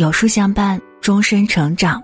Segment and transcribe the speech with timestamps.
[0.00, 2.02] 有书相伴，终身成长。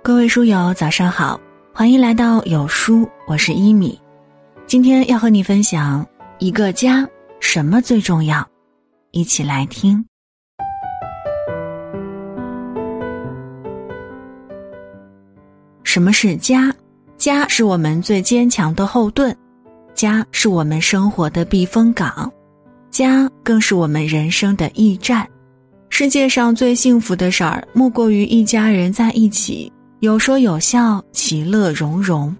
[0.00, 1.40] 各位书友，早上好，
[1.74, 4.00] 欢迎来到有书，我是一米。
[4.64, 6.06] 今天要和你分享
[6.38, 7.04] 一个家
[7.40, 8.46] 什么最重要，
[9.10, 10.06] 一起来听。
[15.82, 16.72] 什么是家？
[17.16, 19.36] 家是我们最坚强的后盾，
[19.94, 22.32] 家是我们生活的避风港，
[22.88, 25.28] 家更是我们人生的驿站。
[25.98, 32.36] 世界上最幸福的事儿，莫过于一家人在一起，有说有笑，其乐融融。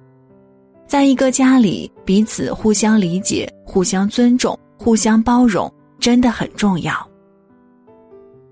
[0.86, 6.94] 在一个家里，彼此互相理解、互相尊重、互相包容，真的很重要。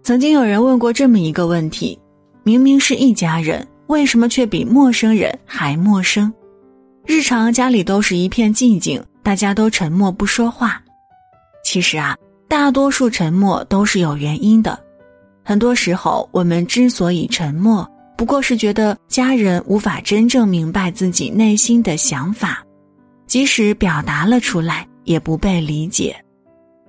[0.03, 1.98] 曾经有人问过这么一个问题：
[2.43, 6.33] 明明是一家人，为什么却比陌生人还陌生？
[7.05, 10.83] 日常家里都是一片寂静，大家都沉默不说话。
[11.62, 12.17] 其实啊，
[12.48, 14.83] 大多数沉默都是有原因的。
[15.45, 22.64] 很多时候，我们之所以沉默，不过是觉得家人无法真正明白自己内心的想法，
[23.27, 26.17] 即使表达了出来，也不被理解。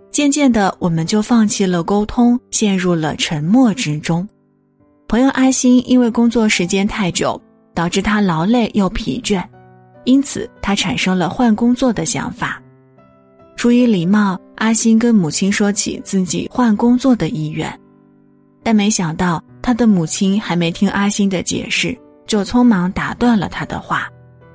[0.10, 4.26] 渐渐的，我们就放弃了沟通，陷入了沉默之中。
[5.10, 7.40] 朋友阿星因为工作时间太久，
[7.74, 9.44] 导致他劳累又疲倦，
[10.06, 12.62] 因此他产生了换工作的想法。
[13.58, 17.78] 出于礼貌，阿星跟母亲说起自己换工作的意愿。
[18.66, 24.10] 但没想到，他的母亲还没听阿星的解释，就匆忙打断了他的话，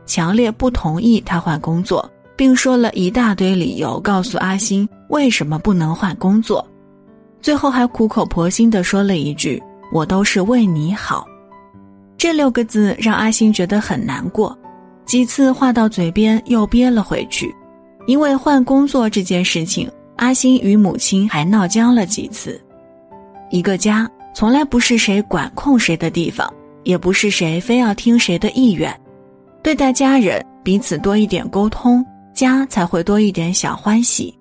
[0.05, 6.67] 强烈不同意他换工作，并说了一大堆理由，告诉阿星为什么不能换工作。
[7.41, 9.63] 最后还苦口婆心地说了一句
[9.95, 11.25] ：“我都是为你好。”
[12.19, 14.59] 这六个字让阿星觉得很难过，
[15.07, 17.55] 几次话到嘴边又憋了回去。
[18.09, 22.61] 因为换工作这件事情，阿星与母亲还闹僵了几次。
[23.51, 26.53] 一个家从来不是谁管控谁的地方，
[26.85, 28.95] 也不是谁非要听谁的意愿。
[29.63, 34.33] 对待家人，彼此多一点沟通，家才会多一点小欢喜；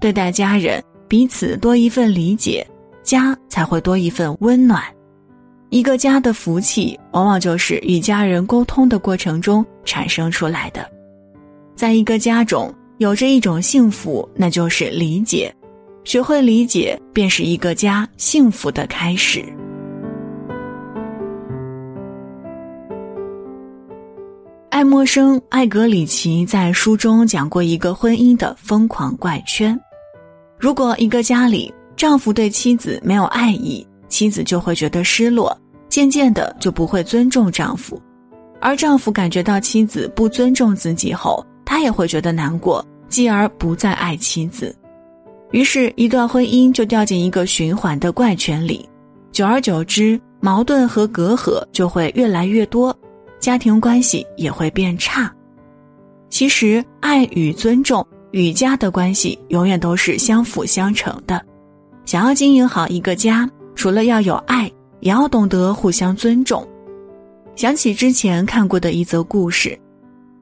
[0.00, 2.66] 对待家人，彼此多一份理解，
[3.02, 4.82] 家才会多一份温暖。
[5.70, 10.88] 一个家的福气，往往就是与家人沟通的过程中产生出来的。
[11.74, 15.52] 在一个家中，有着一种幸福，那就是理解。
[16.06, 19.44] 学会理解，便是一个家幸福的开始。
[24.70, 29.76] 爱默生·艾格里奇在书中讲过一个婚姻的疯狂怪圈：
[30.56, 38.00] 如果一个家里丈夫对妻子没有爱意，妻子就会觉得失落，渐渐的就不会尊重丈夫；
[38.60, 44.72] 而丈夫感觉到妻子不尊重自己后，他也会觉得难过，继而不再爱妻子。
[45.52, 48.86] 于是，一段婚姻就掉进一个循环的怪圈里，
[49.30, 52.94] 久而久之，矛盾和隔阂就会越来越多，
[53.38, 55.32] 家庭关系也会变差。
[56.28, 61.40] 其实，爱与尊重与家的关系永远都是相辅相成的。
[62.04, 64.70] 想要经营好一个家，除了要有爱，
[65.00, 66.66] 也要懂得互相尊重。
[67.54, 69.78] 想起之前看过的一则故事，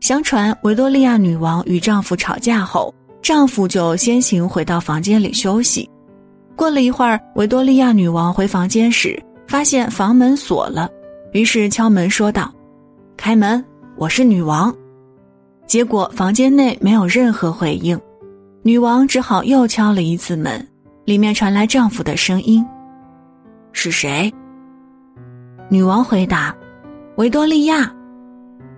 [0.00, 2.92] 相传维多利亚女王与丈夫吵架后。
[3.24, 5.88] 丈夫就先行回到房间里休息。
[6.54, 9.18] 过了一会儿，维多利亚女王回房间时，
[9.48, 10.90] 发现房门锁了，
[11.32, 12.52] 于是敲门说道
[13.16, 13.64] ：“开门，
[13.96, 14.70] 我是女王。”
[15.66, 17.98] 结果房间内没有任何回应，
[18.62, 20.62] 女王只好又敲了一次门，
[21.06, 22.62] 里面传来丈夫的声音
[23.72, 24.30] ：“是谁？”
[25.70, 26.54] 女王回答
[27.16, 27.90] ：“维多利亚。”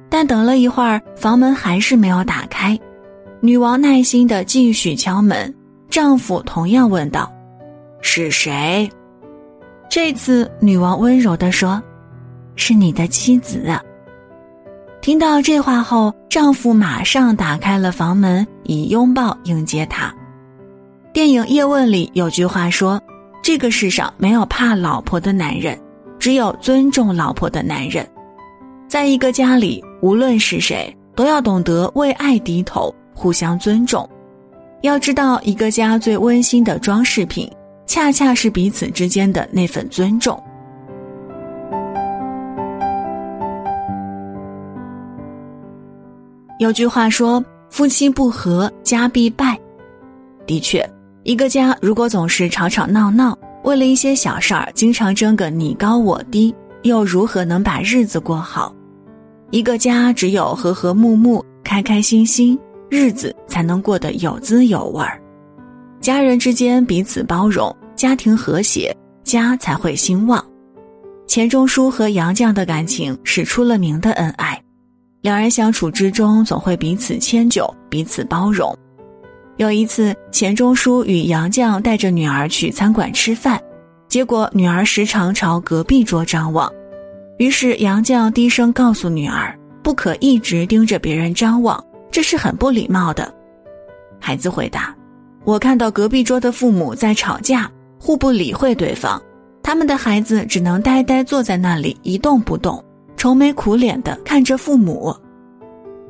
[0.09, 2.79] 但等了一会儿，房门还是没有打开。
[3.47, 5.55] 女王耐心的继续敲门，
[5.89, 7.33] 丈夫同样问道
[8.03, 8.91] ：“是谁？”
[9.89, 11.81] 这次女王温柔的说
[12.57, 13.63] ：“是你的妻子。”
[15.01, 20.13] 听到这话后，丈夫马上打开了房门，以拥抱迎接她。
[21.13, 23.01] 电影《叶问》里有句话说
[23.45, 25.81] ：“这个世上没有怕老婆的男人，
[26.19, 28.05] 只有尊重老婆的男人。”
[28.91, 32.93] 在一个家里，无论是谁，都要懂得为爱低头。
[33.17, 34.07] 互相尊重，
[34.83, 37.51] 要知道，一个家最温馨的装饰品，
[37.87, 40.41] 恰恰是彼此之间的那份尊重。
[46.59, 49.59] 有句话说：“夫妻不和，家必败。”
[50.47, 50.87] 的确，
[51.23, 58.75] 一个家如果总是吵吵闹闹，为了一些小事儿经常争个你高我低，又如何能把日子过好？
[59.51, 62.59] 一个家只有和和睦睦、开开心心。
[62.89, 65.21] 日子才能过得有滋有味儿，
[66.01, 70.45] 家人之间彼此包容，家庭和谐，家才会兴旺。
[71.27, 74.63] 钱钟书和杨绛的感情是出了名的恩爱，
[75.21, 78.73] 两人相处之中总会彼此迁就、彼此包容。
[79.57, 83.61] 有一次，钱钟书与杨绛带着女儿去餐馆吃饭，
[84.07, 86.71] 结果女儿时常朝隔壁桌张望，
[87.39, 91.83] 于是杨绛低声告诉女儿，不可一直盯着别人张望，
[92.17, 93.31] 这是很不礼貌的。
[94.19, 94.97] 孩子回答
[95.45, 97.71] ：“我看到隔壁桌的父母在吵架，
[98.01, 99.23] 互不理会对方。”
[99.63, 102.83] 他们的孩子只能呆呆坐在那里一动不动，
[103.19, 105.15] 愁眉苦脸的看着父母。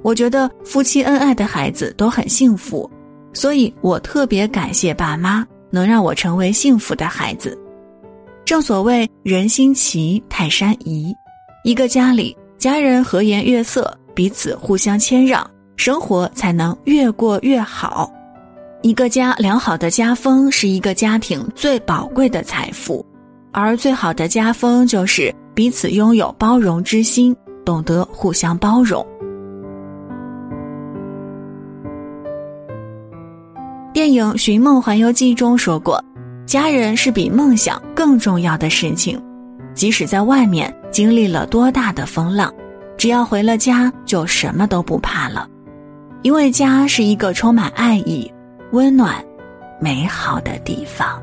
[0.02, 2.88] 我觉得夫妻恩爱的孩子都很幸福，
[3.32, 7.58] 所以我特别感谢爸妈能让我成为幸福的孩子。
[8.44, 11.12] 正所谓人心齐，泰山移，
[11.64, 15.44] 一个家里家人和颜悦色，彼此互相谦让，
[15.76, 18.10] 生活才能越过越好。
[18.82, 23.04] 一个家良好的家风是一个家庭最宝贵的财富。
[23.52, 27.34] 而最好的家风就是彼此拥有包容之心，
[27.64, 29.04] 懂得互相包容。
[33.94, 36.04] 电影《寻梦环游记》中说过
[36.44, 39.18] ：“家人是比梦想更重要的事情。
[39.72, 42.52] 即使在外面经历了多大的风浪，
[42.98, 45.48] 只要回了家，就什么都不怕了。
[46.26, 48.28] 因为家是一个充满爱意、
[48.72, 49.24] 温暖、
[49.80, 51.22] 美好的地方。”